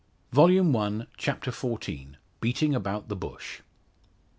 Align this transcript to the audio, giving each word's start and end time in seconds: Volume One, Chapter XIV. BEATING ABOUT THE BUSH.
Volume 0.31 0.73
One, 0.73 1.05
Chapter 1.15 1.51
XIV. 1.51 2.15
BEATING 2.39 2.73
ABOUT 2.73 3.07
THE 3.07 3.15
BUSH. 3.15 3.61